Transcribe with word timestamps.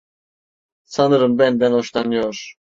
Sanırım 0.85 1.37
benden 1.39 1.71
hoşlanıyor. 1.71 2.55